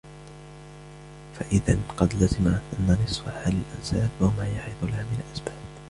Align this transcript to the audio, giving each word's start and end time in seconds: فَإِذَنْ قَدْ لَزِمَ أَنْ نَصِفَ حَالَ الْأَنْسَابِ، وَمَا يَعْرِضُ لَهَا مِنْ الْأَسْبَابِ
فَإِذَنْ 1.39 1.83
قَدْ 1.97 2.13
لَزِمَ 2.13 2.47
أَنْ 2.47 2.97
نَصِفَ 3.05 3.29
حَالَ 3.29 3.53
الْأَنْسَابِ، 3.53 4.09
وَمَا 4.21 4.47
يَعْرِضُ 4.47 4.83
لَهَا 4.83 5.03
مِنْ 5.03 5.23
الْأَسْبَابِ 5.27 5.57